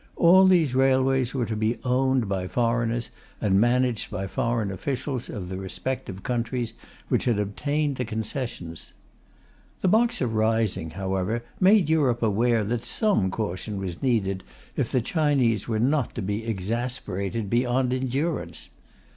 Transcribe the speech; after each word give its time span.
All 0.15 0.47
these 0.47 0.73
railways 0.73 1.35
were 1.35 1.45
to 1.45 1.55
be 1.55 1.77
owned 1.83 2.27
by 2.27 2.47
foreigners 2.47 3.11
and 3.39 3.61
managed 3.61 4.09
by 4.09 4.25
foreign 4.25 4.71
officials 4.71 5.29
of 5.29 5.47
the 5.47 5.57
respective 5.57 6.23
countries 6.23 6.73
which 7.07 7.25
had 7.25 7.37
obtained 7.37 7.97
the 7.97 8.03
concessions. 8.05 8.93
The 9.81 9.87
Boxer 9.89 10.25
rising, 10.25 10.89
however, 10.89 11.43
made 11.59 11.87
Europe 11.87 12.23
aware 12.23 12.63
that 12.63 12.81
some 12.83 13.29
caution 13.29 13.77
was 13.77 14.01
needed 14.01 14.43
if 14.75 14.91
the 14.91 15.01
Chinese 15.01 15.67
were 15.67 15.77
not 15.77 16.15
to 16.15 16.23
be 16.23 16.47
exasperated 16.47 17.47
beyond 17.47 17.93
endurance. 17.93 18.69